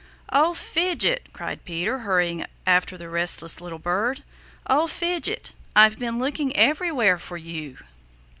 "Oh, 0.31 0.55
Fidget!" 0.55 1.29
cried 1.31 1.63
Peter, 1.63 1.99
hurrying 1.99 2.47
after 2.65 2.97
the 2.97 3.07
restless 3.07 3.61
little 3.61 3.77
bird. 3.77 4.23
"Oh, 4.65 4.87
Fidget! 4.87 5.53
I've 5.75 5.99
been 5.99 6.17
looking 6.17 6.57
everywhere 6.57 7.19
for 7.19 7.37
you." 7.37 7.77